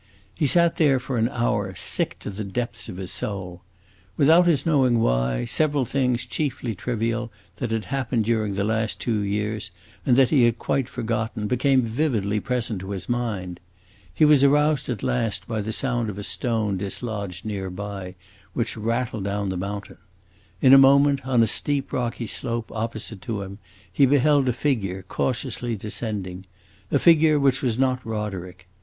[0.33, 3.61] He sat there for an hour, sick to the depths of his soul.
[4.17, 9.19] Without his knowing why, several things, chiefly trivial, that had happened during the last two
[9.21, 9.69] years
[10.03, 13.59] and that he had quite forgotten, became vividly present to his mind.
[14.11, 18.15] He was aroused at last by the sound of a stone dislodged near by,
[18.53, 19.99] which rattled down the mountain.
[20.63, 23.59] In a moment, on a steep, rocky slope opposite to him,
[23.93, 26.47] he beheld a figure cautiously descending
[26.89, 28.67] a figure which was not Roderick.